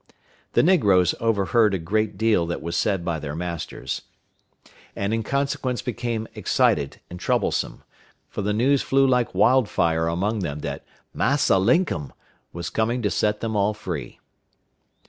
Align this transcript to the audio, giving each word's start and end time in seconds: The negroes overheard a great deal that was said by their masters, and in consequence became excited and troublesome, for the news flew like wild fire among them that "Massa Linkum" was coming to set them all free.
The 0.53 0.63
negroes 0.63 1.13
overheard 1.19 1.75
a 1.75 1.77
great 1.77 2.17
deal 2.17 2.47
that 2.47 2.63
was 2.63 2.75
said 2.75 3.05
by 3.05 3.19
their 3.19 3.35
masters, 3.35 4.01
and 4.95 5.13
in 5.13 5.21
consequence 5.21 5.83
became 5.83 6.27
excited 6.33 6.99
and 7.11 7.19
troublesome, 7.19 7.83
for 8.27 8.41
the 8.41 8.51
news 8.51 8.81
flew 8.81 9.05
like 9.05 9.35
wild 9.35 9.69
fire 9.69 10.07
among 10.07 10.39
them 10.39 10.61
that 10.61 10.83
"Massa 11.13 11.59
Linkum" 11.59 12.13
was 12.51 12.71
coming 12.71 13.03
to 13.03 13.11
set 13.11 13.41
them 13.41 13.55
all 13.55 13.75
free. 13.75 14.19